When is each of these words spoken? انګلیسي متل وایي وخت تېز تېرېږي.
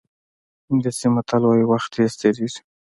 انګلیسي 0.71 1.07
متل 1.15 1.41
وایي 1.45 1.65
وخت 1.71 1.89
تېز 1.93 2.13
تېرېږي. 2.19 2.59